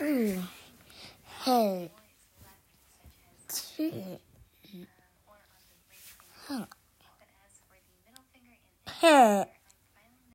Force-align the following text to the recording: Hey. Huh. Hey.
Hey. 0.00 0.40
Huh. 6.46 6.66
Hey. 9.00 9.53